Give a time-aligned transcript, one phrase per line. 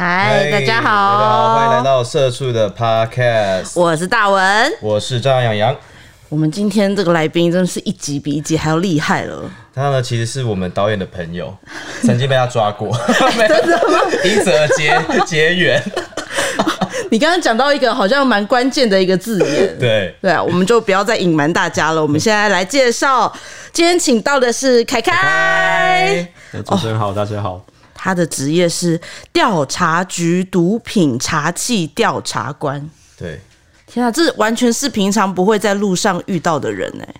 [0.00, 4.72] 嗨，大家好，大家好，欢迎来到社畜的 Podcast，我是大文。
[4.80, 5.74] 我是张洋洋。
[6.28, 9.50] 我们今天这个来宾真的是一集比一集还要厉害了。
[9.74, 11.52] 他呢，其实是我们导演的朋友，
[12.02, 12.96] 曾经被他抓过，
[13.36, 13.98] 真的吗？
[14.22, 14.96] 因此而结
[15.26, 15.82] 结缘。
[17.10, 22.00] 你刚刚讲到一个好像蛮关键的一个字眼，对对啊，我们就不要再隐瞒大家了。
[22.00, 23.36] 我们现在来介绍，
[23.72, 26.24] 今天请到的是凯凯。
[26.64, 27.60] 主持人好，大家好。
[28.00, 28.98] 他的职业是
[29.32, 32.88] 调查局毒品查缉调查官。
[33.18, 33.40] 对，
[33.88, 37.14] 天啊，这完全是平常不会在路上遇到的人哎，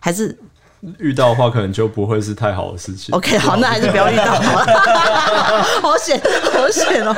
[0.00, 0.34] 还是
[0.98, 3.14] 遇到的话，可能就不会是太好的事情。
[3.14, 5.62] OK，好，那还是不要遇到好了。
[5.82, 6.18] 好险，
[6.50, 7.14] 好险哦！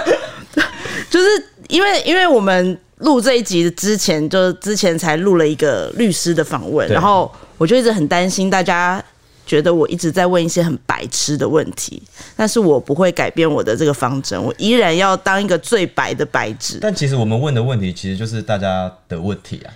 [1.08, 1.26] 就是
[1.68, 9.00] 因为因为我们录这一集之前，就之前才录了一个律师的访问，然后我就一直很担心大家。
[9.44, 12.02] 觉得我一直在问一些很白痴的问题，
[12.36, 16.78] 但是我不会改变我的这个方针，我依然要当一个最白的白纸。
[16.80, 19.72] 但其实我们问的问题，其实就是大家的问题啊。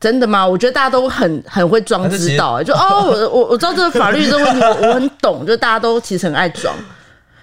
[0.00, 0.46] 真的吗？
[0.46, 6.72] 我觉得大家都很很会装知道，就哦，我我我知道这个法律这个问题， 我我很懂，就大家都其实很爱装。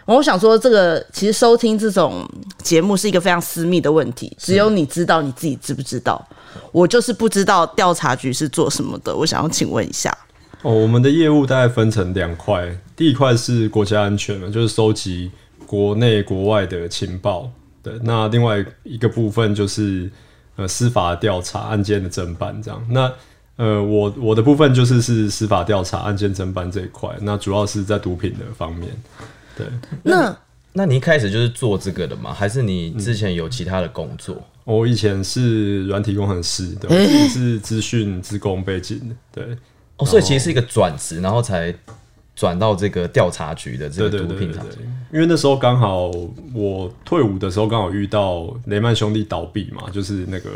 [0.06, 2.26] 我想说，这个其实收听这种
[2.64, 6.26] 节目是一个非常私密的问题，只有你知道你自己知不知道。
[6.72, 10.16] 我就是不知道调查局是做什么的，我想要请问一下。
[10.66, 15.30] 哦，我们的业务大概分成两块，第一块是国家安全嘛，就是收集
[15.68, 17.52] 国内国外的情报
[17.84, 20.10] 对，那另外一个部分就是
[20.56, 22.84] 呃司法调查案件的侦办这样。
[22.90, 23.12] 那
[23.58, 28.90] 呃我我的部分就是是司法调查案件侦办这一块，那主要是在毒品的方面。
[29.56, 29.68] 对，
[30.02, 30.36] 那
[30.74, 32.34] 那你一开始就是做这个的吗？
[32.34, 34.44] 还是你之前有其他的工作？
[34.64, 36.90] 我以前是软体工程师的，
[37.30, 39.56] 是资讯职工背景的，对。
[39.98, 41.74] 哦，所以其实是一个转职，然后才
[42.36, 44.66] 转到这个调查局的这个毒品厂。
[45.14, 46.12] 因为那时候刚好
[46.54, 50.50] 我退伍的时候，刚好遇到雷曼兄弟倒闭嘛，就是那个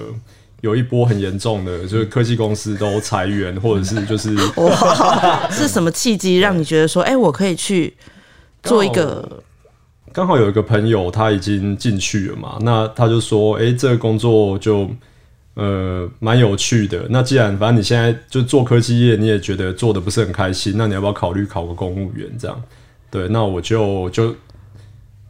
[0.59, 7.95] 有一波很严重的，就是科技公司都裁员，或者是就是 哇，是什么契机让你觉得说，哎，我可以去
[8.61, 9.41] 做一个？
[10.11, 14.89] 刚好有一个朋友他已经进去了嘛，那他就说，哎，这个工作就。
[15.55, 17.05] 呃，蛮有趣的。
[17.09, 22.29] 那既然反正你现在就做科技业，你也觉得做的不是很开心，那你要不要考虑考个公务员？
[22.39, 22.63] 这样，
[23.11, 24.35] 对，那我就就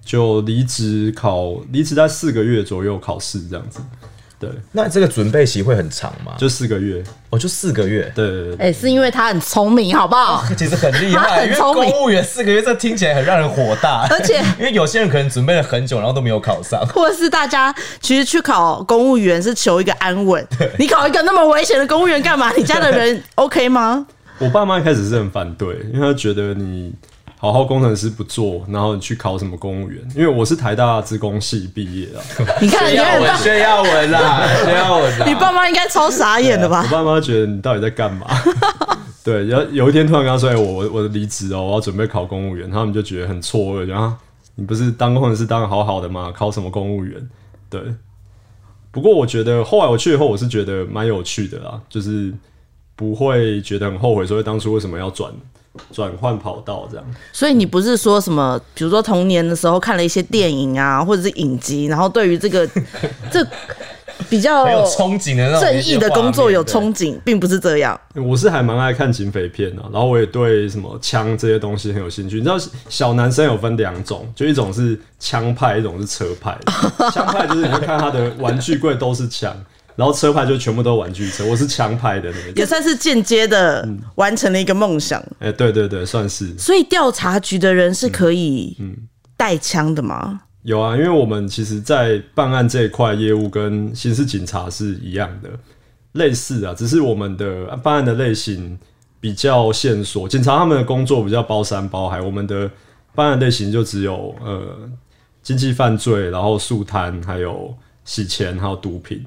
[0.04, 3.80] 就离职考，离职在四个月左右考试这样子。
[4.40, 6.32] 对，那这个准备期会很长吗？
[6.38, 8.10] 就四个月，哦，就四个月。
[8.16, 10.44] 对对对，哎，是因为他很聪明，好不好？
[10.58, 14.08] 其实很厉害， 因为公务员四个月，这听起来很让人火大。
[14.10, 20.48] 而且， 因为有些人可能准备了很久，然后都没有考上，或者是大家其实去考公务员是求一个安稳。
[20.78, 22.50] 你考一个那么危险的公务员干嘛？
[22.56, 24.08] 你家的人 OK 吗？
[24.38, 26.94] 我爸妈一开始是很反对，因为他觉得你。
[27.42, 30.06] 好好工程师不做，然后你去考什么公务员？
[30.14, 32.22] 因为我是台大资工系毕业 的。
[32.60, 35.26] 你看，你看，薛耀文啦， 薛耀文啦。
[35.26, 36.84] 你爸妈应该超傻眼的吧？
[36.84, 38.28] 我爸妈觉得你到底在干嘛？
[39.24, 44.14] 对，然后有一天突然跟他说：“哎，我我我离职哦，我要准备考公务员。”他们就觉得很错愕，然后
[44.56, 46.34] 你不是当工程师当的好好的吗？
[46.36, 47.30] 考什么公务员？
[47.70, 47.82] 对。
[48.92, 52.34] 不过我觉得后来我去以后，我是觉得蛮有趣的啦，就是
[52.98, 55.32] 不会觉得很后悔，说当初为什么要转。
[55.92, 62.68] 转换跑道这样，所以你不是说什么，比如说童年的时候看了一些电影啊，或者是影集，然后对于这个
[63.32, 63.46] 这
[64.28, 68.00] 比较有憧憬的那种正义的工作有憧憬，并不是这样。
[68.16, 72.36] 我是还蛮爱看警匪片的，然后我也对什么枪这些东西很有兴趣。
[72.36, 72.58] 你知道
[72.90, 76.58] 小男生有分两种，就一种是枪派，一种是车派。
[77.12, 79.56] 枪派就是你会看他的玩具柜都是枪。
[80.00, 85.22] 然后车牌就全部都玩具车，我是强派的那个，也算是间接的完成了一个梦想。
[85.40, 86.58] 哎，对对对，算是。
[86.58, 88.78] 所以调查局的人是可以
[89.36, 90.44] 带枪的吗？
[90.62, 95.50] 有啊，因为我们其实，在办案这一块业务跟刑事警察是一样的，
[96.14, 98.80] 类似啊，只是我们的办案的类型
[99.20, 102.72] 比较线索，警察他们的工作比较包山包海，我们的
[103.14, 104.62] 办案类型就只有呃
[105.44, 107.76] 经济犯罪，然后速摊，还有
[108.06, 109.26] 洗钱，还有毒品。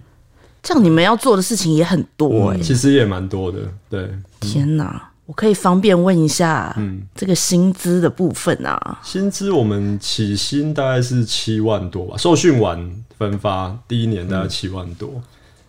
[0.63, 3.59] 这样你们要做的事情也很多哎，其实也蛮多的。
[3.91, 9.01] 对，天哪，我可以方便问一下，嗯，这个薪资的部分啊？
[9.03, 15.21] 薪资我们起薪大概是七万多吧，受训完分发第一年大概七万多，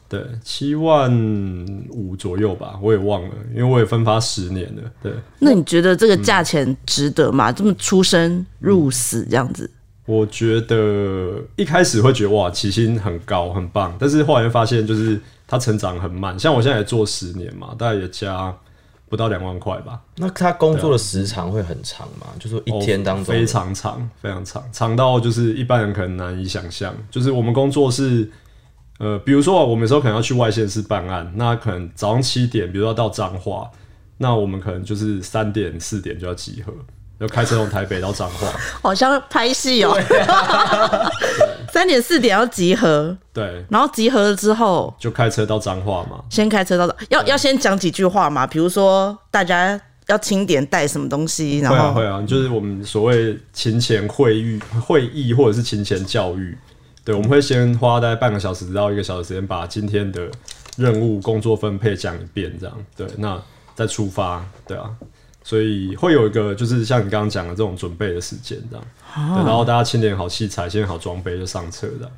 [0.07, 1.12] 对，七万
[1.90, 4.84] 五左右吧，我也忘了，因为我也分发十年了。
[5.01, 7.51] 对，那你觉得这个价钱值得吗？
[7.51, 9.68] 这么出生入死这样子？
[10.05, 16.38] 我觉得一开始会觉得哇起薪很高很棒，但是后来发现就是它成长很慢。
[16.38, 18.53] 像我现在也做十年嘛，大概也加
[19.07, 20.01] 不到两万块吧。
[20.17, 22.27] 那他工作的时长会很长吗？
[22.39, 26.94] 就说一天当中、哦非常长，非常长，长到就是一般人可能难以想象。
[27.09, 28.29] 就是我们工作是，
[28.97, 33.69] 呃，比如说我们有时候可能要去外县市办案，那可能早上七点，比如说到彰化，
[34.17, 36.73] 那我们可能就是三点四点就要集合，
[37.23, 38.47] 就开车从台北到彰化。
[38.81, 39.97] 好像拍戏哦、
[41.71, 46.21] 三点四点要集合，对，然后集合了之后，就开车到彰化嘛。
[46.29, 56.57] 先开车到要要先讲几句话嘛，比如说大家要清点带什么东西，然后会啊会啊，就是我们所谓勤前会议会议或者是勤前教育，
[57.05, 60.27] 对，我们会先花大概半个小时到一个小时时间，把今天的
[60.75, 62.77] 任务工作分配讲一遍，这样。
[62.97, 63.41] 对，那
[63.73, 64.89] 再出发，对啊，
[65.44, 68.86] 所以会有一个就是像你刚刚讲的这种准备的时间，这样，
[69.36, 72.10] 对，然后大家清点好器材，清点好装备就上车的，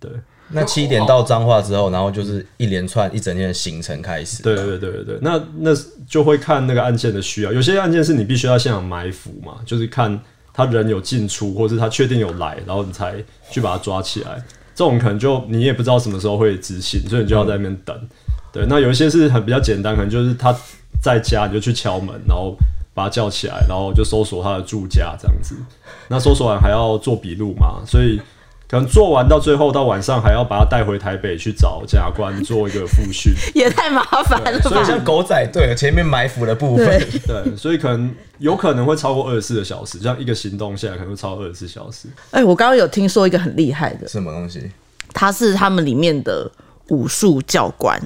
[0.00, 0.10] 对。
[0.54, 4.42] 那七点到彰化之后，然后就是一连串一整天的行程开始。
[4.42, 5.70] 对对对对对，那那
[6.06, 10.20] 就会看那个案件的需要，有些案件是你必须要现场埋伏嘛，就是看
[10.52, 13.14] 他人有进出，或是他确定有来，然后你才
[13.50, 14.42] 去把他抓起来。
[14.74, 18.08] 这种可能就你也不知道什么时候会执行，所以你就要在那边等。
[18.52, 20.54] 对，那有一些是很比较简单，可能就是他
[21.02, 22.56] 在家，你就去敲门，然后
[22.94, 25.56] 把他叫起来，然后就搜索他的住家这样子。
[26.08, 28.20] 那搜索完还要做笔录嘛，所以。
[28.68, 34.70] 可能做完到最后到晚上还要把他带回台北去找检察官做一个复训， 也太麻烦了吧？
[34.70, 42.08] 所以像狗仔队前面埋伏的部分，对对，所以可能有可能会超过二十四个小时，这样一个行动下来可能会超过二十四小时。
[42.30, 44.70] 哎、我刚刚有听说一个很厉害的，什么东西？
[45.12, 46.50] 他是他们里面的
[46.88, 48.00] 武术教官，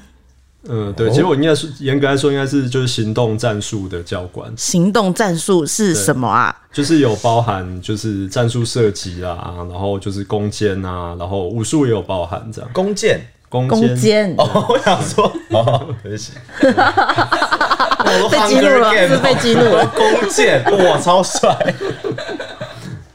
[0.69, 6.55] 嗯，对，其实我应该是严格来说，应该是就是行动战术的教官，行动战术是什么啊？
[6.73, 12.71] 就是有包含就是战术射击啊，然后就是弓箭啊，然后武术也有包含这样。
[12.73, 13.21] 弓箭。
[13.49, 21.75] 弓弓箭哦，我想说，哦，对不起， 我被激怒了是是被激怒了弓箭，哇，超帅！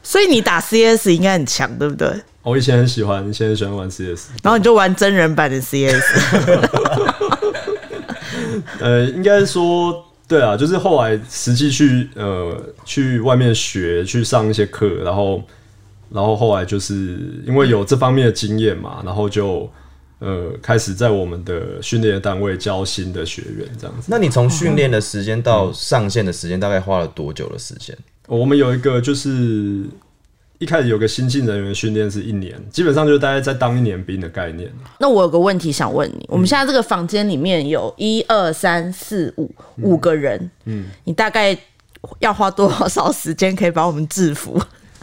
[0.02, 2.10] 所以你打 CS 应该很强，对不对？
[2.42, 6.02] 我以前很喜欢，以前很喜欢玩 CS，然后你就玩真人版的 CS，
[8.80, 15.42] 呃，应该说对啊，就是后来实际去呃去外面学，去上一些课，然后
[16.10, 19.70] 然后后来就是因为有这方面的经验嘛，然后就
[20.20, 24.08] 呃开始在我们的训练单位教新的学员这样子。
[24.08, 27.96] 那你从训练的时间到上线的时间，大概花了多久的时间？
[28.28, 29.84] 我们有一个就是
[30.62, 34.72] 一开始有个新进人员训练是一年，基本上就是大概在当一年兵的概念。
[35.00, 41.58] 那我有个问题想问你，我们现在这个房间里面有一二三四五五个人，嗯，你大概
[42.20, 44.56] 要花多少时间可以把我们制服？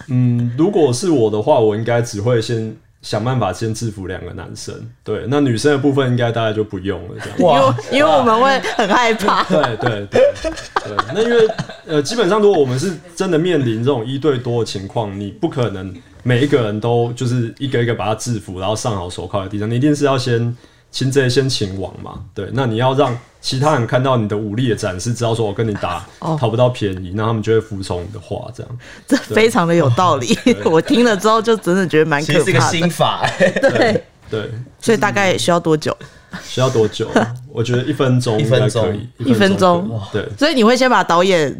[0.07, 7.37] 嗯，如果是我的话，我应该只会先想办法先制服两个男生，对，那女生的部分应该大概就不用了，这样。
[7.39, 9.43] 因为因为我们会很害怕。
[9.47, 11.47] 对对对对，那因为
[11.87, 20.55] 呃，基本上如果我们是真的面临这种一对多的情况，你不可能每一个人都就是一个一个把他制服，然后上好手铐在地上，你一定是要先
[20.91, 22.19] 擒贼先擒王嘛。
[22.33, 26.05] 对，那你要让其他人看到你的武力的展示，知道说我跟你打
[26.37, 28.77] 讨不到便宜，那他们就会服从你的话，这样。
[29.07, 32.77] 这非常的有道理， 我听了之后就真的觉得蛮可其实是个怕的。
[32.77, 34.51] 心法、欸，对，对，
[34.81, 35.95] 所以大概需要多久？
[36.43, 37.09] 需要多久？
[37.51, 41.57] 我觉得一分钟一应该分钟可以，一分钟对，所以你会先把导演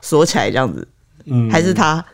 [0.00, 0.86] 锁起来这样子，
[1.24, 2.04] 嗯，还是他？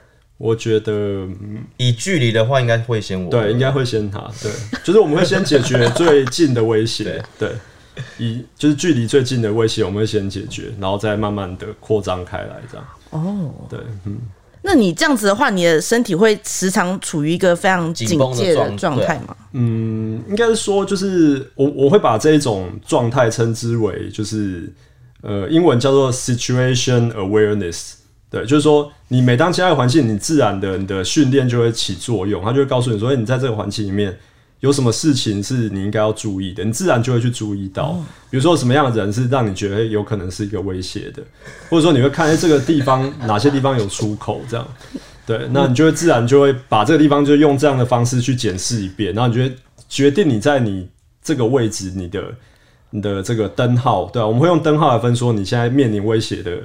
[0.40, 3.30] 我觉得嗯以距离的话，应该会先我。
[3.30, 4.50] 对，应该会先他，对，
[4.82, 7.52] 就是我们会先解决最近的威胁， 对，
[8.16, 12.86] 以就是距离最近的威胁，我们会先解决，然后再慢慢的扩张开来，这样。
[13.10, 14.16] 哦，对，嗯，
[14.62, 19.36] 那你这样子的话，你的身体会时常处于一个非常警紧绷的戒的状状态吗？
[19.52, 24.72] 嗯，应该是说，就是我我会把这一种状态称之为，就是
[25.20, 27.99] 呃，英文叫做 situation awareness。
[28.30, 34.16] 对，就是说，你每当进到环境，你自然的你的训练就会起作用，它就会告诉你说，哎你在这个环境里面
[34.60, 37.98] 有什么事情是你应该要注意的，你自然就会去注意到。
[38.30, 41.22] 比如说什么样的人是让你觉得有可能是一个威胁的，
[41.68, 44.68] 或者说你会看哎这个地方哪些地方有出口这样。
[45.26, 49.56] 对，那你就会自然就会把这个地方就用这样的方式去检视一遍，然后你就会
[49.88, 50.88] 决定你在你
[51.22, 52.22] 这个位置，你的
[52.90, 56.58] 你的这个灯号，对啊，我们会用灯号来分说你现在面临威胁的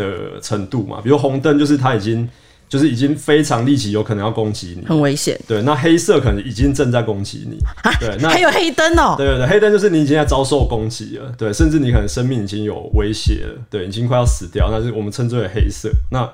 [0.00, 1.00] 的程度嘛。
[1.02, 2.28] 比如红灯就是它已经
[2.68, 5.38] 就是已经非常立即有可能要攻击你，很危险。
[5.46, 7.58] 对，那黑色可能已经正在攻击你，
[7.98, 15.90] 对，那还有黑灯哦、对对对，黑灯就是你已经在遭受攻击了，对，甚至你可能生命已经有威胁了，对，已经快要死掉，那是我们称之为黑色。
[16.10, 16.28] 那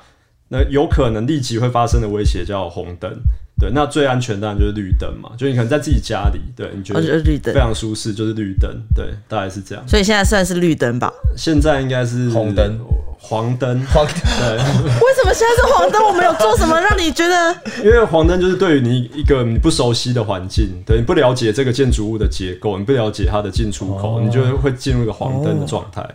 [0.49, 3.11] 那有可能立即会发生的威胁叫红灯，
[3.59, 7.59] 对，那最安全当然就是绿灯嘛，就你可能在自己家里，对你觉得绿灯非。
[7.59, 9.83] 常舒适，就是绿灯，对，大概是这样。
[9.89, 11.11] 所以现在算是绿灯吧？
[11.37, 12.79] 现在应该是红灯、
[13.19, 14.57] 黄灯， 黄对，
[15.01, 16.07] 为什么现在是黄灯？
[16.07, 17.57] 我们有做什么让你觉得？
[17.83, 26.07] 因为黄灯就是对于你一个你不熟悉的环境，对你不了解这个建筑物的结构，你不了解它的进出口，哦你就会进入一个黄灯的状态。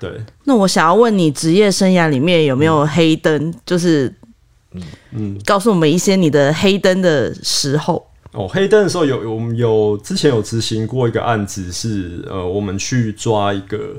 [0.00, 0.10] 对，
[0.44, 3.54] 那我想要问你，职业生涯里面有没有黑灯？
[3.66, 4.10] 就是，
[5.12, 8.06] 嗯，告诉我们一些你的黑灯的时候。
[8.32, 13.96] 哦，黑灯的时候有我们有之前有执行过一个案子是，呃，我们去抓一个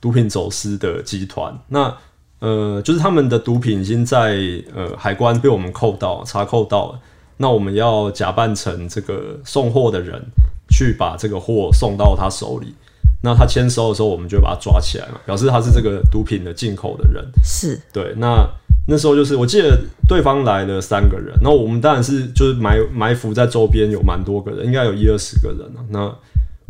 [0.00, 1.94] 毒品走私的集团，那
[2.38, 4.38] 呃，就是他们的毒品已经在
[4.74, 7.00] 呃海关被我们扣到查扣到了，
[7.36, 10.22] 那我们要假扮成这个送货的人，
[10.70, 12.74] 去把这个货送到他手里。
[13.22, 17.22] 那他签收的时候，我们就把他抓起来嘛，表示他是这个毒品的进口的人。
[17.42, 18.48] 是对，那
[18.88, 19.76] 那时候就是我记得
[20.08, 25.82] 对方来了三个人，然后我们当然是就是埋埋伏在周边有蛮多个人，应该有一二十个人啊。
[25.90, 26.14] 那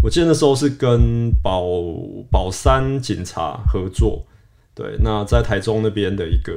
[0.02, 1.62] 我记得那时候是跟宝
[2.30, 4.24] 宝山警察合作，
[4.74, 6.54] 对，那在台中那边的一个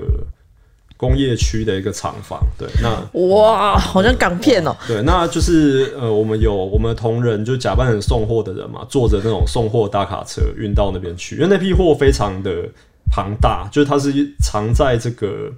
[0.96, 12.70] 工业区的一个厂房，对，那哇，好像港片哦、对，那就是呃，我们有我们的同仁就假扮成送货的人嘛，坐着那种送货大卡车运到那边去，因为那批货非常的
[13.10, 15.52] 庞大，就是它是藏在这个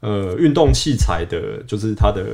[0.00, 2.24] 呃运动器材的，就是它的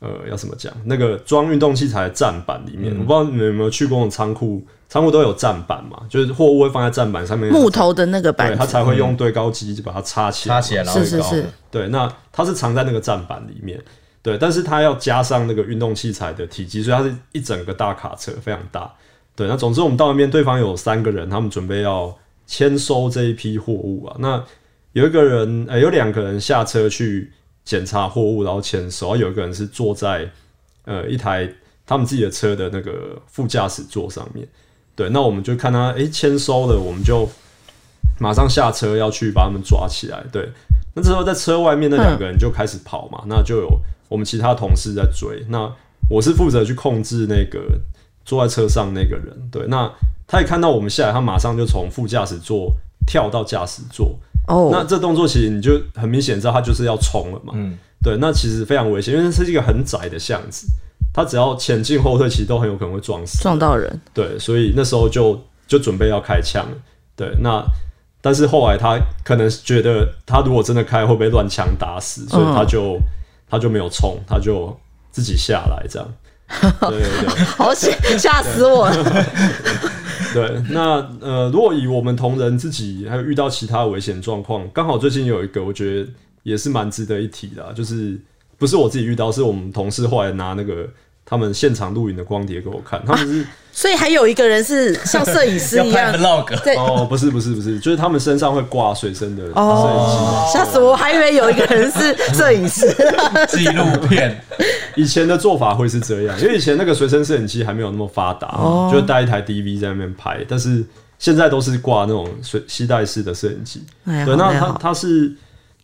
[0.00, 11.42] 呃要怎么讲，那个装运动器材的站板里面，我不知道你们有没有去过那种仓库，仓库都有站板嘛，就是货物会放在站板上面，木头的那个板对，它才会用对高机就把它插起来，插起来，然后是是是。
[11.42, 13.80] 高对，那它是藏在那个站板里面，
[14.22, 18.92] 对，但是它要加上那个运动器材的体积，所以它是一整个大卡车，非常大。
[19.34, 22.14] 对，那总之我们到那边，对方有三个人，他们准备要
[22.52, 24.14] 签收这一批货物啊。
[24.18, 24.44] 那
[24.92, 27.32] 有一个人，呃，有两个人下车去
[27.64, 30.30] 检查货物，然后签收，然后有一个人是坐在
[30.84, 31.50] 呃一台
[31.86, 34.46] 他们自己的车的那个副驾驶座上面。
[34.94, 37.26] 对，那我们就看他诶签收了，我们就
[38.20, 40.22] 马上下车要去把他们抓起来。
[40.30, 40.46] 对，
[40.94, 43.80] 那这时候在车外面那两个人就开始跑嘛，那就有
[44.10, 45.42] 我们其他同事在追。
[45.48, 45.74] 那
[46.10, 47.80] 我是负责去控制那个
[48.26, 49.48] 坐在车上那个人。
[49.50, 49.90] 对，那
[50.32, 52.74] 他也看到我们下来，他马上就从副驾驶座
[53.06, 54.18] 跳到驾驶座。
[54.48, 57.52] 哦，那这动作其实你就很明显知道他就是要冲了嘛。
[57.54, 60.66] 嗯，对，那其实非常危险，因为这是一个很窄的巷子，
[61.12, 63.42] 他只要前进后退，其实都很有可能会撞死。
[63.42, 66.76] 撞到人，对，所以那时候就就准备要开枪了。
[67.14, 67.62] 对，那
[68.22, 72.98] 但是后来他可能觉得他如果真的开会被乱枪打死，所以他就、
[73.50, 74.74] 他就没有冲，他就
[75.10, 76.08] 自己下来这样。
[76.80, 79.26] 对对对好险，吓死我了！
[80.32, 86.10] 对，那呃，如果以我们同仁自己还有遇到其他危险状况，刚好最近有一个，我觉得
[86.42, 88.18] 也是蛮值得一提的啊、就是
[88.58, 90.88] 不是我自己遇到，是我们同事后来拿那个
[91.24, 93.46] 他们现场录影的光碟给我看，他们是。
[93.74, 99.60] 所以还有一个人是像摄影师一样，vlog 在哦，不是不是不是，就是他们身上会挂随身的摄影机。
[99.60, 100.90] 哦，吓死我！
[100.90, 102.94] 我还以为有一个人是摄影师。
[103.48, 104.38] 纪录片，
[104.96, 110.84] 以前的做法会是这样，因为以前那个随身摄影机还没有那么发达，哦就带一台 DV 在那边拍，但是
[111.18, 113.82] 现在都是挂那种随携带式的摄影机。
[114.04, 115.32] 哎对，那他他是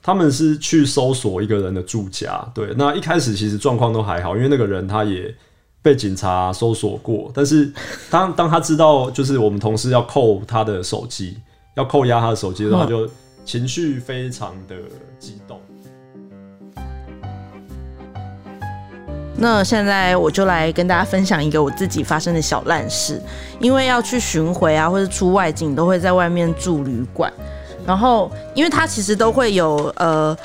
[0.02, 5.34] 他们是去搜索一个人的住家，对，那一开始其实状况都还好，因为那个人他也
[5.80, 7.72] 被警察搜索过，但是
[8.10, 11.38] 当当他知道就是我们同事要扣他的手机，
[11.76, 13.08] 要扣押他的手机的时候，就
[13.44, 14.74] 情绪非常的
[15.18, 15.57] 激动。
[19.40, 23.22] 那现在我就来跟大家分享一个我自己发生的小烂事，
[23.60, 27.32] 因为要去巡回啊，或者出外景，都会在外面住旅馆。
[27.86, 30.36] 然后，因为它其实都会有呃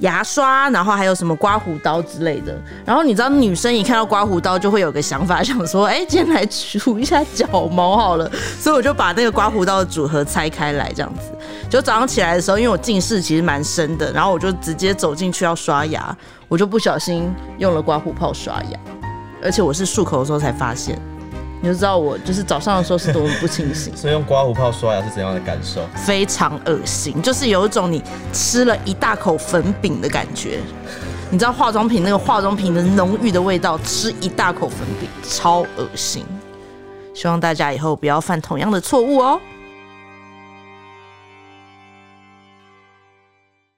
[0.00, 2.54] 牙刷，然后还有什么刮胡刀之类的。
[2.84, 8.30] 然后你知道，女生一看到刮胡刀就会有个想法，想说，哎、今天来除一下脚毛好了。
[8.58, 11.32] 所以我就把那个刮胡刀的组合拆开来，这样子。
[11.68, 16.16] 就早上起来的时候，因为我近视其实蛮深的，然后我就直接走进去要刷牙，
[16.48, 18.78] 我就不小心用了刮胡泡刷牙，
[19.42, 20.98] 而且我是漱口的时候才发现，
[21.62, 25.86] 你就知道我就是早上的时候是多么不清醒， 所以用刮胡泡刷牙是怎样的感受？
[25.94, 28.02] 非常恶心，就是有一种你
[28.32, 30.60] 吃了一大口粉饼的感觉。
[31.30, 36.24] 你知道化妆品那个化妆品的浓郁的味道，吃一大口粉饼超恶心。
[37.14, 39.38] 希望大家以后不要犯同样的错误哦。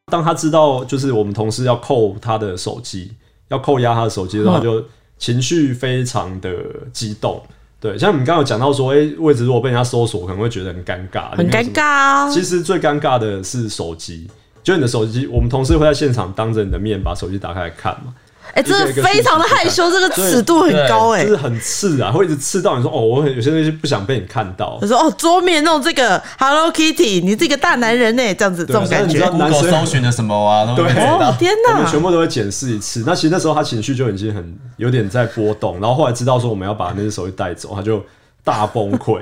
[0.07, 3.12] 当他知道就是我们同事要扣他的手机，
[3.49, 4.85] 要扣押他的手机的时候，就
[5.19, 6.53] 情绪非常的
[6.93, 7.43] 激动。
[7.83, 11.83] 对，像你们刚刚有讲到说，哎、位置如果被人家搜索，可能会觉得很尴尬，很尴尬。
[11.83, 12.31] 啊。
[12.31, 14.29] 其实最尴尬的是手机，
[14.62, 18.15] 就你的手机，我们同事会在现场当着你的面把手机打开来看嘛。
[18.54, 21.30] 哎，真的非常的害羞，这个尺度很高哎就。
[21.30, 24.87] 是很刺啊，会一直刺到你说哦，我很有些东西不想被你看到他。
[24.87, 28.35] 说：“哦，桌面弄这个 Hello Kitty，你这个大男人呢？
[28.35, 29.32] 这样子，这种感觉但是你知道。
[29.38, 31.35] 男生搜寻的什么啊，对哦。
[31.38, 31.76] 天哪！
[31.76, 33.02] 我们全部都会检视一次。
[33.06, 38.04] 那其实那时候他情绪就已经很有点在波动，然后后来知道说我们要把那只手机带走，他就
[38.44, 39.21] 大崩溃，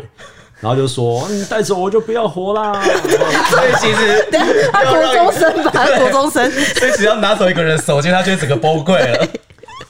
[0.61, 2.75] 然后就说：“你带走我就不要活啦。
[2.85, 4.27] 所以其实
[4.71, 6.51] 他国中生吧，他国中生。
[6.51, 9.27] 所以只要拿走一个人手机，他就会整个崩溃了。”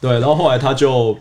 [0.00, 1.19] 对，然后后来他就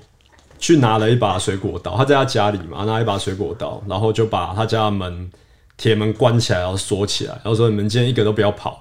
[0.60, 5.29] 去拿了一把水果刀，他在他家里嘛，拿一把水果刀，然后就把他家的门
[5.77, 8.79] 铁门关起来，然后锁起来，然后说：“你们今天一个都不要跑，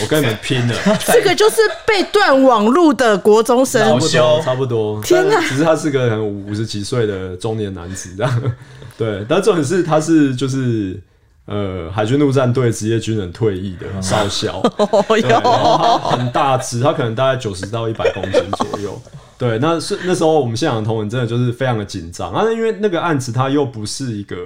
[0.00, 0.74] 我跟你们拼了。”
[1.06, 5.02] 这个就是被断网路的国中生恼差不多，差不多。
[5.02, 8.42] 天哪只是他是个很五十几岁的中年男子，这样。
[9.00, 11.00] 对，但重点是他是就是
[11.46, 19.00] 呃海军陆战队职业军人退役的少校，然后哟，他很大只，他可能大概九十到一百公斤左右。
[19.38, 24.36] 对，那是那时候我们现场的同仁真的就是非常的紧张啊，因为那个案子它又不是一个。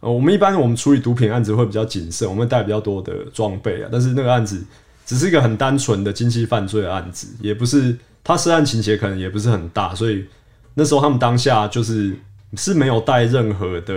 [0.00, 3.88] 呃，我们一般我们处理毒品案子会比较谨慎，我们会带比较多的装备啊。
[3.90, 4.62] 但是那个案子
[5.06, 10.26] 只是一个很单纯的经济犯罪的案子，也不是他涉案情节可能也不是很大，所以
[10.74, 12.14] 那时候他们当下就是
[12.56, 13.94] 是没有带任何的，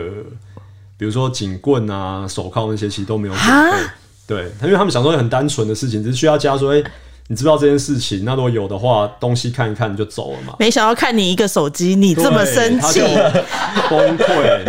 [0.97, 3.93] 比如说警棍啊、手铐那些，其实都没有准备哈。
[4.27, 6.83] 对，因为他们想说很单纯的事情，只是需要加说，哎、
[7.27, 8.23] 你知不知道这件事情？
[8.23, 10.55] 那如果有的话，东西看一看就走了嘛。
[10.59, 12.99] 没想到看你一个手机，你这么生气
[13.89, 14.63] 崩溃，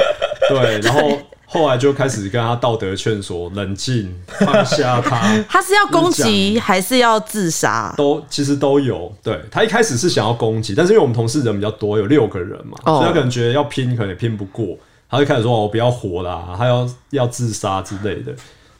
[0.49, 1.11] 对，然后
[1.52, 5.19] 后来就开始跟他道德劝说，冷静，放下他，
[5.50, 7.92] 他是要攻击还是要自杀？
[7.97, 9.12] 都其实都有。
[9.21, 14.78] 对他一开始是想要攻击，但是因为我们同事人比较多，有六个人嘛，哦所以他可能觉得要拼，可能也拼不过，
[15.11, 18.33] 他就开始说：“哦我不要活啦，他要要自杀之类的。”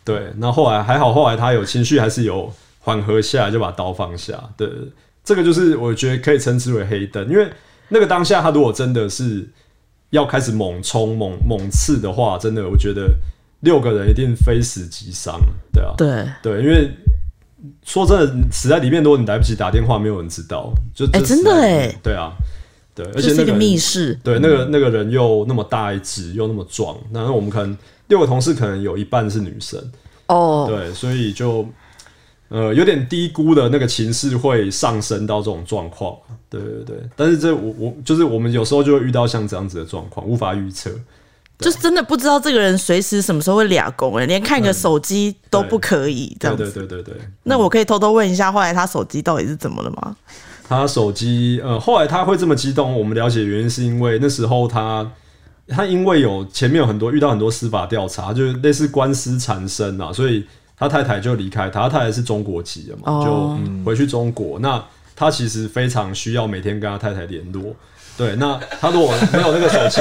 [0.05, 4.41] 对，那后来还好，后来他有情绪还是有缓和下来，就把刀放下。
[4.57, 4.69] 对，
[5.25, 7.49] 这个就是我觉得可以称之为黑灯，因为
[7.89, 9.45] 那个当下他如果真的是
[10.11, 13.11] 要开始猛冲、猛猛刺的话，真的我觉得
[13.61, 15.41] 六个人一定非死即伤。
[15.73, 16.91] 对啊，对，对，因为
[17.85, 20.73] 说真的，死在里面，如果你来不及打电话，没有人知道。
[20.95, 22.33] 就哎真的哎对啊，
[22.95, 24.19] 对，而且那个密室。
[24.23, 27.77] 对，那个那个人又那么大一只，又那么壮，然后我们可能
[28.09, 29.81] 六个同事可能有一半是女生，
[30.27, 31.67] 哦，对，所以就
[32.51, 36.15] 呃有点低估的那个情势会上升到这种状况。
[36.51, 40.91] 对对对，但是这我我就是我们有时候就会遇到像这样子的状况，无法预测。
[41.59, 46.87] 就是真的不知道这个人随时什么时候会俩工哎，连看个手机都不可以这对对样子。
[46.87, 50.17] 对对对，那我可以偷偷问一下，后来他手机到底是怎么了吗？
[50.67, 55.13] 他手机呃，后来他会这么激动，我们了解原因是因为那时候他
[55.69, 60.47] 他因为有前面有很多遇到很多司法调查，就是类似官司缠身啊，所以
[60.81, 64.59] 他太太就离开他，他太太是中国籍的嘛，哦就回去中国。
[64.59, 64.83] 那
[65.15, 67.77] 他其实非常需要每天跟他太太联络，
[68.17, 70.01] 对，那他如果没有那个手机，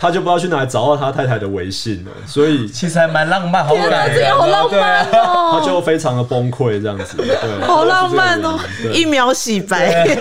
[0.00, 8.58] 他就不知道去哪里找到他太太的微信了，所以其实还蛮浪漫，好天哪，感人哦，这个好浪漫哦，他就非常的崩溃这样子，对，好浪漫哦
[8.92, 10.04] 一秒洗白。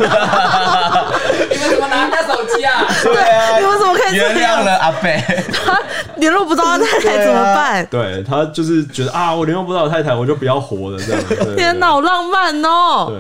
[1.50, 2.86] 你们怎么拿他手机啊？
[3.04, 5.24] 对啊，你们怎么可以这样原谅了阿贝？
[5.66, 5.80] 他
[6.18, 7.86] 联络不到他太太怎么办？
[7.90, 11.24] 对他就是觉得啊，我联络不到我太太，我就不要活了这样。
[11.28, 13.12] 对对天哪，好浪漫哦！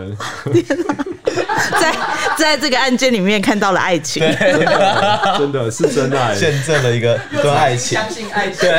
[0.46, 0.78] 对，天
[1.80, 1.96] 在
[2.38, 4.24] 在这个案件里面看到了爱情，
[5.38, 6.36] 真的是真爱。
[6.52, 8.70] 见证了一个一段爱情，相信爱情。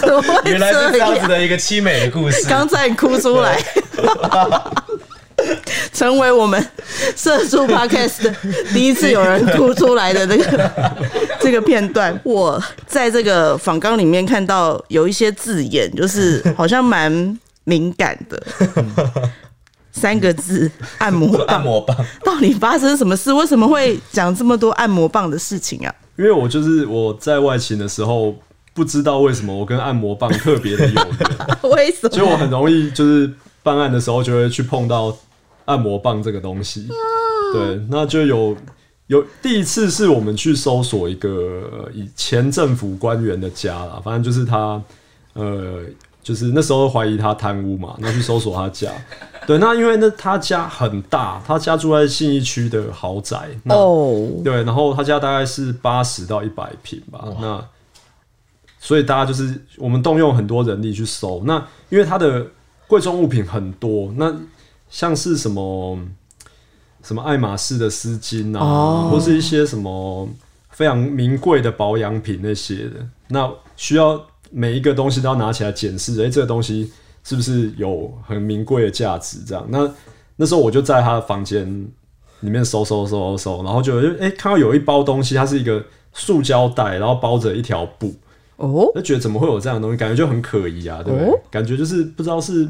[0.00, 1.26] 怎么会原来是这样子？
[1.26, 2.46] 的一个凄美的故事。
[2.48, 3.60] 刚才哭出来，
[5.92, 6.64] 成为我们
[7.16, 8.34] 社畜 podcast 的
[8.72, 10.70] 第一次有人哭出来的那个
[11.40, 12.16] 这个片段。
[12.22, 18.40] 我在这个访纲里面看到有一些字眼，就是好像蛮敏感的。
[19.98, 21.64] 三个字， 按摩按棒。
[21.64, 23.32] 摩棒，到底发生什么事？
[23.32, 25.94] 为什么会讲这么多按摩棒的事情啊？
[26.16, 28.34] 因为我就是我在外勤的时候，
[28.72, 31.06] 不知道为什么我跟按摩棒特别的有缘，
[31.74, 32.10] 为什么？
[32.10, 33.30] 所以我很容易就是
[33.62, 35.14] 办案的时候就会去碰到
[35.64, 36.88] 按摩棒这个东西。
[37.52, 38.56] 对，那就有
[39.08, 41.28] 有第一次是我们去搜索一个
[41.72, 44.80] 呃以前政府官员的家啦，反正就是他
[45.34, 45.82] 呃。
[46.20, 48.90] 就是那时候怀疑他贪污嘛，那去搜索他家。
[49.48, 53.48] 对，那因为那他家很大，他家住在信义区的豪宅。
[53.64, 57.66] 那哦，对，然后他家大概是八十到一百平吧，那
[58.78, 61.42] 所以大家就是我们动用很多人力去搜。
[61.46, 62.46] 那因为它的
[62.86, 64.34] 贵重物品很多，那
[64.90, 65.98] 像是什么
[67.02, 70.28] 什么爱马仕的丝巾啊，哦或是一些什么
[70.68, 72.96] 非常名贵的保养品那些的，
[73.28, 76.92] 那需要每一个东西都要拿起来检视，诶，这个东西
[77.28, 79.40] 是不是有很名贵的价值？
[79.44, 79.94] 这样，那
[80.36, 81.86] 那时候我就在他的房间
[82.40, 88.14] 里面搜搜搜搜搜，然后就哎、诶看到有一包东西，它是一个塑胶袋，然后包着一条布，
[88.56, 91.28] 哦，就觉得怎么会有这样的东西，感觉就很可疑啊，对不对？
[91.28, 92.66] 哦感觉就是不知道是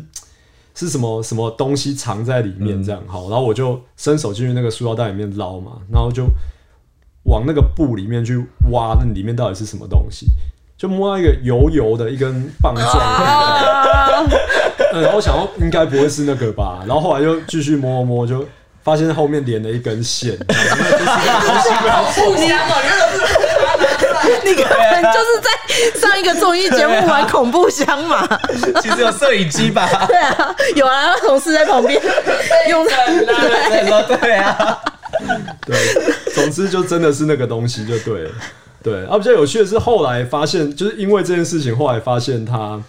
[0.74, 3.00] 是什么什么东西藏在里面这样。
[3.06, 6.24] 好，然后我就伸手进去那个塑料袋里面捞嘛，然后就
[7.26, 10.26] 往那个布里面去挖，那里面到底是什么东西？
[10.78, 14.24] 就摸到一个油油的一根棒状的，啊，
[14.94, 18.46] 嗯然后我想要应该不会是那个吧，然后后来就继续摸摸，就
[18.84, 20.46] 发现后面连了一根线， 互
[21.66, 28.26] 相哦，你那个是你根本就是在上一个综艺节目玩恐怖箱嘛？
[28.80, 30.06] 其实有摄影机吧？
[30.06, 32.00] 对啊，有啊，同事在旁边
[32.68, 34.78] 用真的对说对啊，
[35.66, 35.76] 对，
[36.32, 38.30] 总之就真的是那个东西就对了。
[38.82, 42.80] 对，啊，比较有趣的是后来发现，就是因为这件事情，后来发现他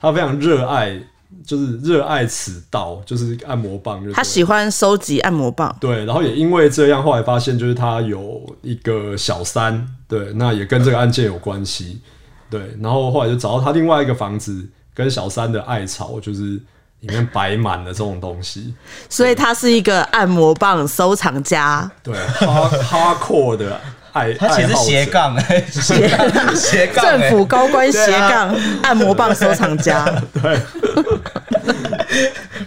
[0.00, 0.98] 他非常热爱，
[1.44, 4.00] 就是热爱此道，就是按摩棒。
[4.12, 12.00] 他喜欢收集按摩棒，对，然后也因为这样，后来发现就是他有一个小三，对，那也跟这个案件有关系，
[12.48, 16.60] 对，然后后来就找到他另外一个房子，跟小三的爱巢，就是
[17.00, 18.72] 里面摆满了这种东西，
[19.08, 21.90] 所以他是一个按摩棒收藏家。
[22.02, 23.80] 对，哈哈阔的
[24.12, 25.34] 爱，他其实斜杠。
[25.48, 30.06] 哎，斜杠斜杠哎政府高官斜杠按摩棒收藏家，
[30.40, 30.58] 对。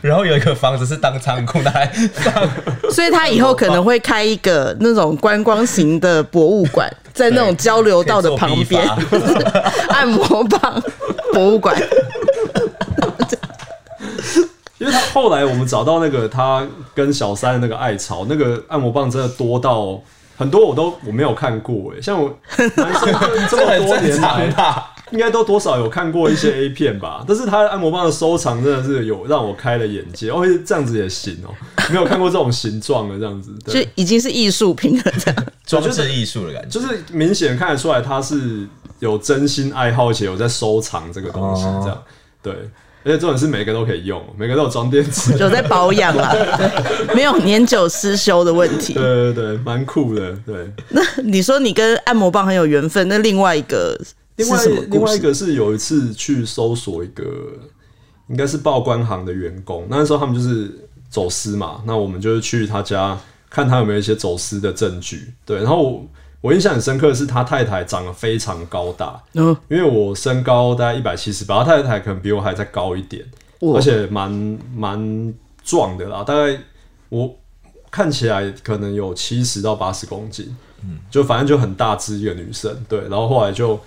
[0.02, 2.48] 然后有一个房子是当仓库拿来放，
[2.92, 8.88] 所以他以后可能会开一个那种观光型的博物馆，在那种交流道的旁边。
[9.90, 10.82] 按摩棒
[11.34, 11.76] 博物馆。
[14.78, 20.00] 因为他后来我们找到那个他跟小三的那个爱巢，那个按摩棒真的多到
[20.38, 23.14] 很多我都我没有看过哎，像我 男生
[23.50, 24.84] 这么多年来？
[25.12, 31.54] 应该都多少有看过一些 A 片吧，但是他的按摩棒的收藏真的是有让我开了眼界，哦，这样子也行哦、
[31.92, 35.46] 没有看过这种形状的这样子， 就，已经是艺术品了，这样。
[35.64, 36.80] 装置艺术的感觉。
[36.80, 38.68] 就是明显看得出来他是
[38.98, 42.04] 有真心爱好且有在收藏这个东西，哦这样、
[42.42, 42.54] 对，
[43.06, 48.96] 而且重点是每个都可以用，每个都有装电池，有在保养啦，对 没有年久失修的问题。
[48.96, 50.68] 对对对，蛮酷的，对。
[50.90, 53.96] 那你说你跟按摩棒很有缘分，那另外一个
[54.38, 54.82] 另外是什么？
[54.90, 57.24] 另外一个是有一次去搜索一个，
[58.28, 60.72] 应该是报关行的员工，那时候他们就是
[61.08, 63.16] 走私嘛，那我们就是去他家
[63.52, 65.32] 看他有没有一些走私的证据。
[65.46, 66.04] 对，然后
[66.46, 73.26] 我我印象很深刻的是他太太长得非常高大，嗯，因为我身高大概一百七十八，他太太可能比我还再高一点，
[73.74, 74.32] 而且蛮
[74.76, 76.56] 蛮壮的啦，大概
[77.10, 77.36] 我
[77.90, 83.80] 看起来可能有七十到八十公斤，嗯，就反正就很大只一个女生，对，然后后来就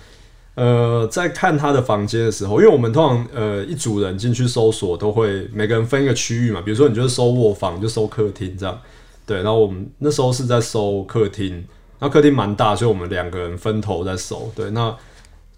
[0.55, 8.77] 呃在看她的房间的时候，因为我们通常呃一组人进去搜索都会每个人分一个区域嘛，比如说你就是搜卧房，就搜客厅这样，
[9.25, 11.63] 对，然后我们那时候是在搜客厅，
[11.99, 14.95] 那客厅蛮大，所以我们两个人分头在搜，对，那。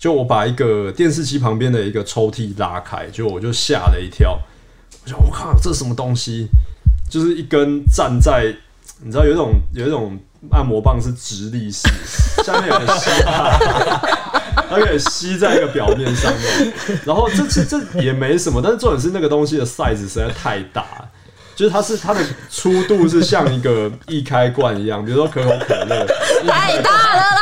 [0.02, 4.36] 就我把一个电视机旁边的一个抽屉拉开，就我就吓了一跳，
[5.04, 6.48] 我说我靠，这是什么东西？
[7.08, 8.52] 就是一根站在，
[9.04, 10.18] 你知道有一种有一种
[10.50, 11.88] 按摩棒是直立式，
[12.44, 14.02] 下面有点吸 它，
[14.68, 16.74] 它可以吸在一个表面上面。
[17.06, 20.84] 然后这这这也没什么，但是重点是那个东西的 size 实在太大。
[21.56, 26.06] 就是它是它的粗度是像一个易开罐一样，比如说可口可乐，
[26.48, 27.38] 太大了啦！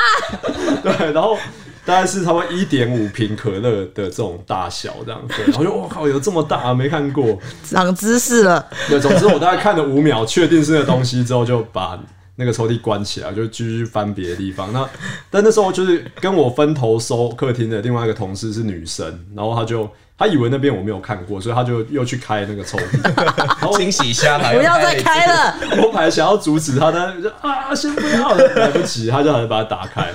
[0.83, 1.37] 对，然后
[1.85, 7.37] 大概是差不多一点五瓶可乐的这种大小这样，对，然后就我靠，有这么大，没看过。
[7.63, 11.99] 长知识了，对，总之我大概看了五秒，确定是那个东西之后，就把
[12.35, 14.71] 那个抽屉关起来，就继续翻别的地方。
[14.71, 14.87] 那
[15.29, 24.51] 但那时候就是跟我分头收客厅的另外一个同事是女生，然后她就她以为那边我没有看过，所以他就又去开那个抽屉， 然后惊喜箱啊！
[24.51, 25.55] 不要再开了。
[25.81, 30.09] 我本来想要阻止他，但是就啊，先不要了，来不及，他就还是把它打开。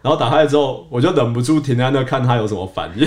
[0.00, 3.06] 然后打开之后，我就忍不住停在那看他有什么反应。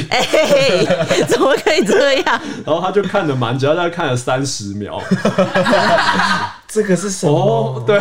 [1.26, 2.40] 怎么可以这样？
[2.64, 5.02] 然后他就看了蛮久，他大概看了三十秒。
[6.68, 8.00] 这个是什哦，对。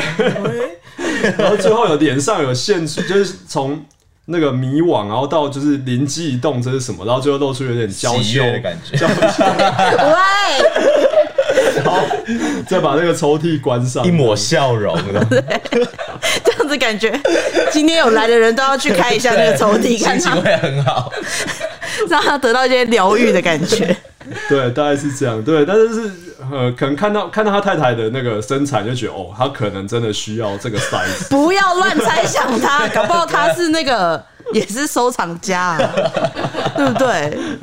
[1.39, 3.83] 然后最后有脸上有现出，就是从
[4.27, 7.05] 那个迷惘，然后到就是灵机一动，这是什么？
[7.05, 10.23] 然后最后露出有点娇羞悦的感觉娇羞，喂，
[11.77, 11.99] 然后
[12.67, 15.27] 再把那个抽屉关上，一抹笑容的，
[16.45, 17.13] 这样子感觉
[17.71, 21.13] 今天有来的人都要去开一下那个抽屉，看他心情会很好。
[22.09, 23.95] 让他得到一些疗愈的感觉。
[24.49, 25.43] 对，大概是这样。
[25.45, 26.11] 对，但是是
[26.51, 31.29] 呃，可能看到看到他太太的那个身材，就觉得哦，他可能真的需要这个 size。
[31.29, 35.93] 不要乱猜想他，搞不好他是那个也是收藏家、啊。
[36.75, 37.07] 对不对？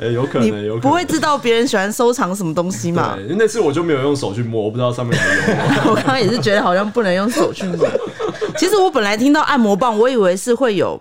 [0.00, 3.24] 哎、有可能，有可能不会知道别人喜欢收藏什么东西嘛对，？
[3.24, 5.82] 因为那次我就没有用手去摸，我不知道上面有没有。
[5.90, 7.86] 我刚刚也是觉得好像不能用手去摸。
[8.56, 11.00] 其实我本来听到按摩棒，我以为是会有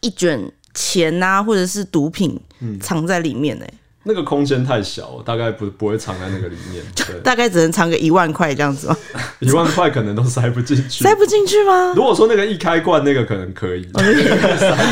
[0.00, 0.40] 一卷
[0.74, 3.66] 钱啊、或者是毒品嗯藏在里面呢、
[4.04, 6.82] 那个空间太小，大概不不会藏在那个里面。
[6.96, 8.96] 对，大概只能藏个一万块这样子吗？
[9.40, 11.04] 一万块可能都塞不进去。
[11.04, 11.92] 塞不进去吗？
[11.94, 13.84] 如果说那个一开罐那个可能可以，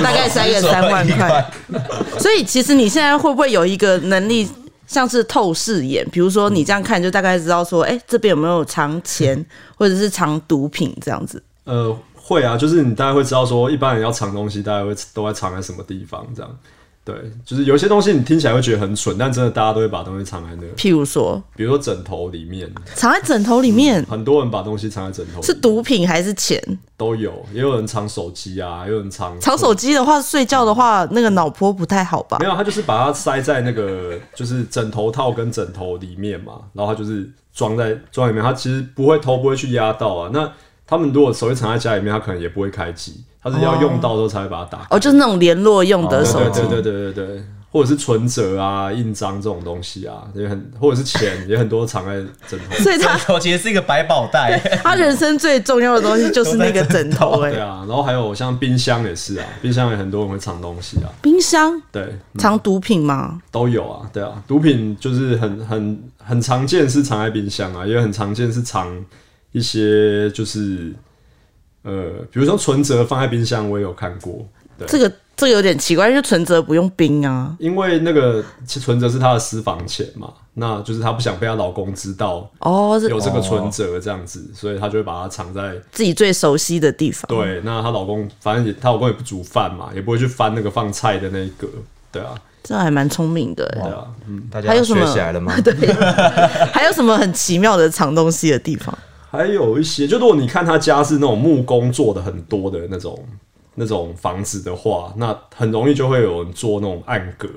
[0.03, 1.51] 大概塞个三万块。
[2.19, 4.49] 所以其实你现在会不会有一个能力，
[4.87, 6.07] 像是透视眼？
[6.13, 9.45] 比如说你这样看，就大概知道说，哎、这边有没有藏钱，
[9.77, 11.43] 或者是藏毒品这样子。
[11.65, 16.59] 呃，会啊，就是你大概会知道说，一般人要藏东西，大概会都在藏在什么地方这样。
[17.11, 26.63] 对，就是有些东西你听起来会觉得很蠢，但真的大家都会把东西藏在那，譬如说，比如说枕头里面， 藏在枕头里面很多人把东西藏在枕头里是毒品还是钱？
[26.97, 32.47] 都有，也有人藏手机啊，也有人藏藏手机的话，睡觉的话，那个脑波不太好吧没？
[32.47, 40.31] 有，他就是把它塞在那个就是枕头套跟枕头里面嘛，然后他就是装在装里面，他其实不会偷不会去压到啊。
[40.33, 40.53] 那
[40.87, 44.87] 他们如果手机藏在家里面，他可能也不会开机，他是要用到的时候才会把它打开。
[44.91, 46.61] 哦，就是那种联络用的手机。
[46.61, 52.15] 对对对对对对，或者是存折啊、印章这种东西啊，也很或者是钱， 也很多藏在
[52.49, 52.83] 枕头里。
[52.83, 63.41] 所以他我其实是一个百宝袋，他人生最重要的东西就是那个枕头、哎，对啊，然后还有像冰箱也是啊，冰箱也很多人会藏东西啊，冰箱对，藏毒品吗？
[63.51, 68.89] 都有啊，对啊，毒品就是很很很常见是藏在冰箱啊，也很常见是藏
[69.53, 70.93] 一些就是
[71.83, 74.47] 呃，比如说存折放在冰箱，我也有看过，
[74.79, 77.57] 对，这个这个有点奇怪，因为存折不用冰啊。
[77.59, 87.25] 因为那个存折是她的私房钱嘛，那就是她不想被她老公知道哦，有这个存折这样子，所以她就会把它藏在自己最熟悉的地方。
[87.29, 91.67] 对，那她老公反正也她老公也不煮饭嘛，也不会去翻那个放菜的那一格，
[92.13, 94.43] 对啊，这还蛮聪明的、哎对啊，嗯。
[94.51, 95.55] 大家有什么学起来了吗？
[95.65, 95.73] 对，
[96.75, 98.97] 还有什么很奇妙的藏东西的地方？
[99.31, 103.19] 还有一些，就如果你看他家是那种木工做的很多的那种
[103.77, 107.49] 那种房子的话，那很容易就会有人做那种暗格，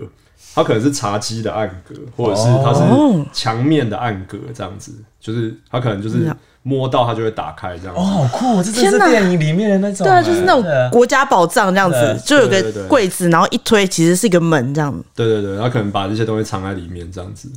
[0.54, 6.32] 它可能是茶几的暗格，或者是它哦是墙面的暗格，这样子，就是它可能就是
[6.62, 8.00] 摸到它就会打开这样子。
[8.00, 8.64] 哦，好酷！
[8.64, 14.94] 这真的是电影里面的那种，对啊，就是那种国家宝藏这样子，就有个柜子，然后一推其实是一个门这样。
[15.16, 17.52] 对对对，它可能把这些东西藏在里面这样子。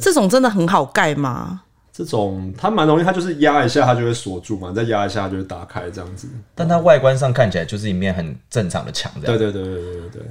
[0.00, 1.62] 这种真的很好盖吗？
[1.96, 6.28] 这种它蛮容易，它就是压一下它就会锁住嘛，再压一下它就会打开这样子。
[6.54, 9.38] 但它外观上看起来就是一面很正常的墙，这样。
[9.38, 10.22] 对对对对对对对。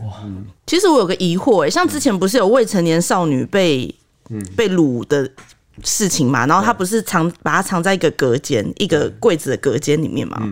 [0.68, 3.94] 其实我有个疑惑、哎，像之前不是有未成年少女被
[4.56, 5.28] 被掳的
[5.84, 6.46] 事情嘛？
[6.46, 10.48] 然后她不是藏把它藏在一个隔间、一个柜子的隔间里面嘛？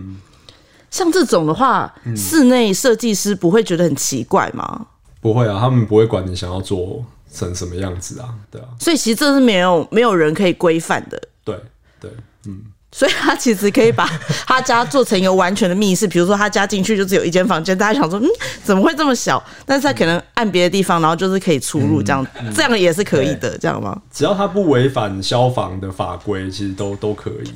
[0.90, 4.88] 像这种的话，室内设计师不会觉得很奇怪吗？
[5.22, 11.22] 不会啊，他们不会管你想要做成什么样子啊，对啊，所以其实这是没有没有人可以规范的。
[11.44, 11.60] 对
[12.00, 12.12] 对，
[12.46, 12.62] 嗯
[12.96, 14.08] 所以他其实可以把
[14.46, 18.28] 他家做成一个完全的密室，比如说他家进去就只有一间房间，大家想说，嗯，
[18.64, 19.44] 怎么会这么小？
[19.66, 24.00] 但是他可能按别的地方，然后就是可以出入，这样、这样也是可以的，这样吗？
[24.12, 27.52] 只要他不违反消防的法规，其实都都可以。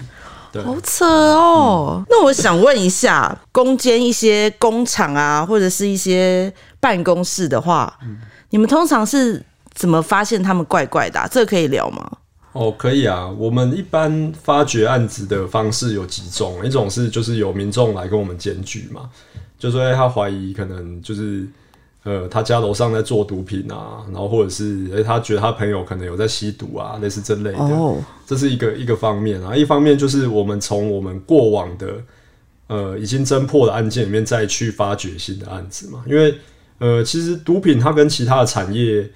[0.51, 2.03] 对，好扯哦！
[2.09, 7.95] 那我想问一下，攻坚一些工厂啊，或者是一些办公室的话，
[8.49, 9.45] 你们通常是
[9.77, 11.27] 怎么发现他们怪怪的、啊？
[11.31, 12.11] 这个可以聊吗？
[12.53, 13.29] 哦，可以啊。
[13.37, 19.07] 我们一般发掘案子的方式有几种，一种是就是有民众来跟我们检举嘛，
[19.59, 21.45] 就说哎他怀疑可能就是
[22.01, 27.59] 呃他家楼上在做毒品啊，然后或者是哎、他觉得他朋友可能有在吸毒啊，类似这类的。
[27.59, 31.87] 哦，这是一个一个方面啊，一方面就是我们从我们过往的
[32.65, 36.35] 呃已经侦破的案件里面再去发掘新的案子嘛，因为
[36.79, 39.07] 呃其实毒品它跟其他的产业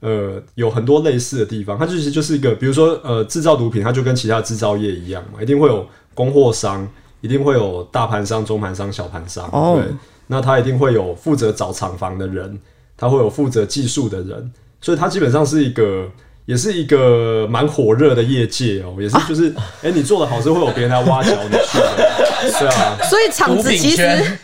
[0.00, 6.86] 呃有很多类似的地方，它其实就是一个比如说呃制造毒品，它就跟其他制造业一样嘛，一定会有供货商，
[7.20, 9.94] 一定会有大盘商、中盘商、小盘商，哦对，
[10.26, 12.58] 那它一定会有负责找厂房的人，
[12.96, 16.08] 它会有负责技术的人，所以它基本上是一个。
[16.50, 22.10] 也是一个蛮火热的业界哦、也是就是，哎、你做的好是会有别人来挖角你去的，
[22.58, 23.96] 对啊，所以厂子其实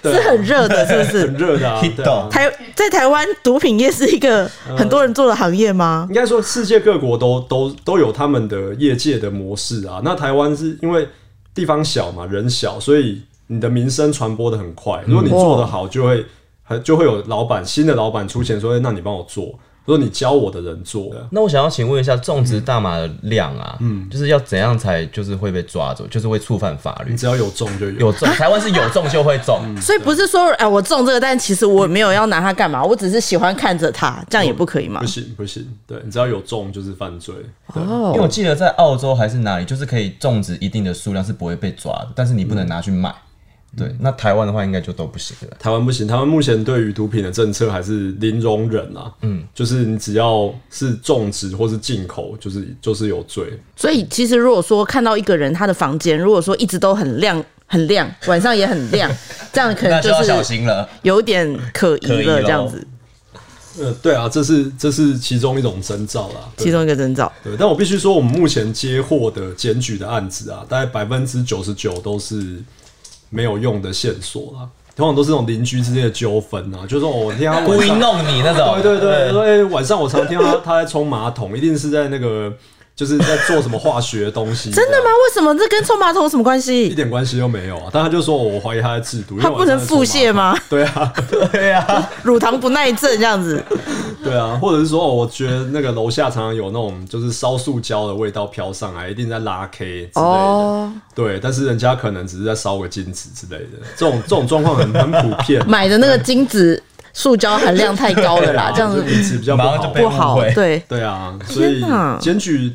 [0.05, 1.35] 是很热的，是不是很？
[1.35, 2.29] 热的啊，对啊。
[2.31, 6.07] 台在台湾，毒品业是一个很多人做的行业吗？
[6.09, 10.01] 应该说，世界各国都都都有他们的业界的模式啊。
[10.05, 11.09] 那台湾是因为
[11.53, 15.03] 地方小嘛，人小，所以你的名声传播的很快。
[15.09, 16.25] 如果你做的好，就会
[16.62, 19.59] 很就会有老板新的老板出钱说，哎那你帮我做。
[19.87, 21.14] 说你教我的人做。
[21.31, 27.16] 那我想要请问一下，种植大麻的量啊，嗯，就是要怎样才就是会被抓走，就是会触犯法律你？
[27.16, 28.07] 只要有种就有。
[28.07, 35.07] 有种，台湾是有种就会种，所以不是说哎、我种这个，但其实我没有要拿它干嘛，我只是喜欢看着它，这样也不可以吗不？
[35.07, 37.35] 行不行，对你只要有种就是犯罪。
[37.75, 43.14] 哦，因为我哦，记得在澳洲还是哪里，就是可以种植一定的数量是不会被抓的，但是你不能拿去卖。
[43.77, 45.57] 对，那台湾的话应该就都不行了。
[45.59, 49.12] 台湾不行，台湾目前对于毒品的政策还是零容忍啊。
[49.23, 53.59] 嗯，就是你只要是种植或是进口，就是就是有罪。
[53.77, 59.11] 所以其实如果说看到一个人他的房间，如果说一直都很亮很亮，晚上也很亮，
[59.53, 60.89] 这样可能就那就要小是心了。
[61.03, 62.87] 有点可疑了，这样子，
[63.79, 66.49] 呃，对啊，这是这是其中一种征兆啦。
[66.57, 67.31] 其中一个征兆。
[67.45, 72.57] 对，但我必须说，我们目前接获的检举的案子啊，大概百分之九十九都是
[73.31, 74.69] 没有用的线索啦。
[74.95, 82.51] 通常都是那种邻居之间的纠纷啊，就是说哦，我听他故意弄你那种，对对对，因为、晚上我常听到他他在冲马桶，一定是在那个
[82.97, 84.71] 就是在做什么化学的东西。
[84.75, 85.05] 真的吗？
[85.05, 86.95] 为什么这跟冲马桶有什么关系一系？
[86.95, 87.91] 点关系都没有啊！
[87.93, 90.53] 但他就说我怀疑他在制毒，他不能腹泻吗？
[90.55, 90.59] 吗？
[90.71, 91.13] 对啊，
[91.53, 93.63] 对啊， 乳糖不耐症这样子，
[94.25, 100.21] 对啊，或者是说，哦我觉得那个楼下常常有那种就是烧塑胶的味道飘上来，一定在拉 K 之类的。
[100.23, 105.63] 哦对，但是人家可能只是在烧个金子之类的，这种这种状况很很普遍。
[105.69, 106.83] 买的那个金子
[107.13, 110.41] 塑胶含量太高了啦，这样子就品质比较不好不好。
[110.55, 111.83] 对，对啊，所以
[112.21, 112.73] 检举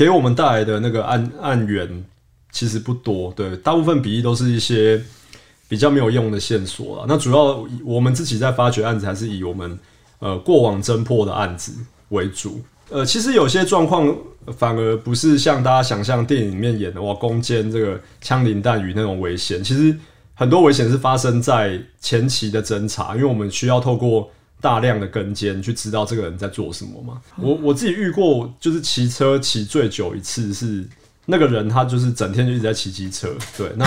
[0.00, 1.86] 给我们带来的那个案案源
[2.50, 4.98] 其实不多，对，大部分比例都是一些
[5.68, 7.04] 比较没有用的线索了。
[7.06, 9.78] 那主要我们自己在发掘案子，还是以我们
[10.20, 11.74] 呃过往侦破的案子
[12.08, 12.62] 为主。
[12.88, 14.16] 呃，其实有些状况
[14.56, 19.94] 反而不是像大家想象电影里面演的哇攻坚这个枪林弹雨那种危险，其实
[20.32, 24.30] 很多危险是发生在前期的侦查，因为我们需要透过
[24.60, 27.20] 大量的跟监去知道这个人在做什么嘛。
[27.36, 30.86] 我我自己遇过，就是骑车骑最久一次是
[31.26, 33.86] 那个人，他就是整天就一直在骑机车，对，那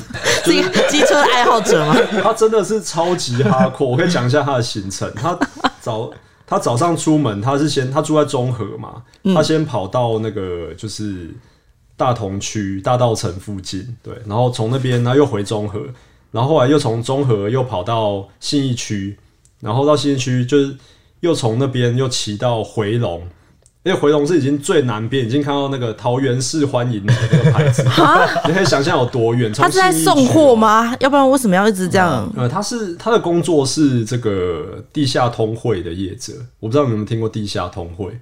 [0.88, 1.96] 机车爱好者吗？
[2.22, 3.86] 他真的是超级哈阔。
[3.88, 5.10] 我可以讲一下他的行程。
[5.14, 5.38] 他
[5.80, 6.12] 早
[6.46, 9.02] 他早上出门，他是先他住在中和嘛，
[9.34, 11.34] 他先跑到那个就是
[11.96, 15.80] 大同区大道城附近，对，然后从那边呢又回中和，
[16.30, 19.18] 然后后来又从中和又跑到信义区，
[19.60, 20.76] 然后到信义区就是
[21.20, 23.26] 又从那边又骑到回龙。
[23.86, 27.84] 因为回龙是已经最南边，已经看到那个桃园市欢迎的那个牌子，
[28.46, 29.52] 你可以想象有多远。
[29.52, 30.96] 他是在送货吗？
[31.00, 32.26] 要不然为什么要一直这样？
[32.34, 38.18] 呃，他是他的工作是这个地下通汇的业者，我不知道你们有没有听过地下通汇。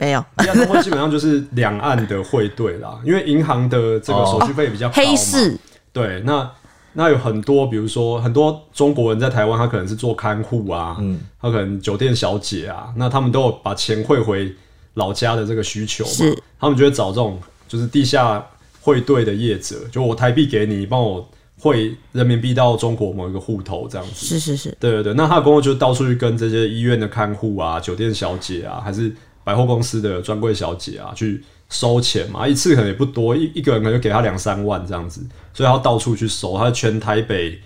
[0.00, 5.08] 没有，地下通汇基本上就是两岸的汇兑啦，因为银行的这个手续费比较高嘛。
[5.08, 5.56] 黑市
[5.92, 6.50] 对，那
[6.94, 14.52] 那有很多，比如说很多中国人在台湾，他可能是做看护啊，嗯，他可能酒店小姐啊，那他们都有把钱汇回
[14.94, 18.44] 老家的这个需求嘛，他们就会找这种就是地下
[18.80, 21.26] 汇兑的业者，就我台币给你，你帮我
[21.58, 24.26] 汇人民币到中国某一个户头这样子。
[24.26, 29.10] 是是是，对对对，那他的工作就是到处去跟这些医院的看护啊、酒店小姐啊，还是
[29.44, 31.42] 百货公司的专柜小姐啊，去
[31.72, 35.22] 收钱嘛，一次可能也不多，一一个人可能就给他两三万这样子，
[35.54, 37.58] 所以他到处去收，他全台北、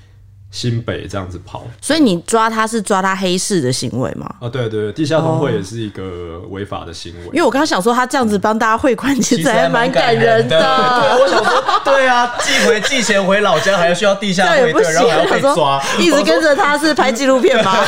[0.53, 4.33] 新北这样子跑所以你抓他是抓他黑市的行为吗？
[4.41, 4.49] 啊。
[4.49, 7.25] 对对对，地下通会也是一个违法的行为。
[7.27, 10.57] 因为我刚刚想说，他这样子帮大家汇款，其其实实还蛮感感人的。
[10.57, 11.19] 对啊，的。
[11.19, 17.75] 我想说，对啊，寄回寄钱回老家，还要需要地下汇兑，样也不行，然后还被抓，一直跟着他是拍纪录片吗？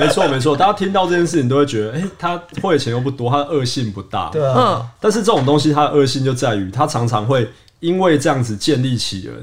[0.00, 4.30] 没错没错，大家听到这件事情都会觉得，哎、他汇的钱又不多，他的恶性不大。
[4.30, 7.48] 对啊，嗯，但是这种东西它的恶性就在于，他常常会
[7.80, 9.34] 因为这样子建立起了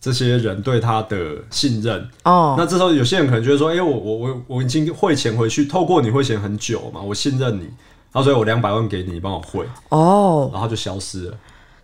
[0.00, 1.18] 这些人对他的
[1.50, 2.08] 信任。
[2.24, 7.64] 哦，那这时候有些人可能觉得说，哎、我我我我已经汇钱回去，透过你汇钱很久嘛，我信任你，
[8.12, 11.34] 然后所以我两百万给你，你帮我汇，哦，然后他就消失了。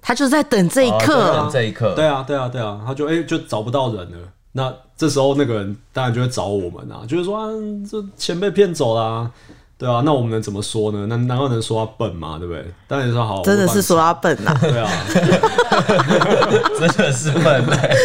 [0.02, 1.50] 他就在等这一刻等。
[1.52, 4.18] 这一刻，对啊，对啊，对啊，他就哎、就找不到人了。
[4.52, 7.48] 那这时候那个人当然就会找我们啊，就是说啊，
[7.88, 9.30] 这钱被骗走啦、
[9.78, 11.06] 对啊，那我们能怎么说呢？
[11.08, 12.36] 那难道能说他笨吗？
[12.38, 12.64] 对不对？
[12.88, 14.90] 当然说好，真的是说他笨啊、对啊
[16.78, 17.96] 真的是笨欸。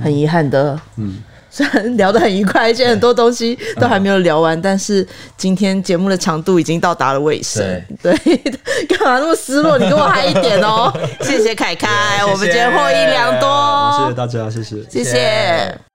[0.00, 0.78] 很遗憾的。
[0.96, 5.06] 嗯，虽然聊得很愉快，而且很多东西都还没有聊完，但是
[5.36, 7.64] 今天节目的长度已经到达了尾声。
[8.02, 8.12] 对，
[8.88, 9.78] 干嘛那么失落？
[9.78, 10.92] 你跟我嗨一点哦！
[11.22, 13.48] 谢谢凯凯，我们今天获益良多
[13.98, 14.76] 谢谢多，大家，谢谢。
[14.90, 15.87] 谢谢